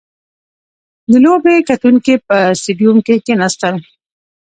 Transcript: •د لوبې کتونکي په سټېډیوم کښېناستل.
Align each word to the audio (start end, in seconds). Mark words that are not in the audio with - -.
•د 1.11 1.13
لوبې 1.25 1.55
کتونکي 1.69 2.13
په 2.27 2.37
سټېډیوم 2.61 2.97
کښېناستل. 3.05 3.75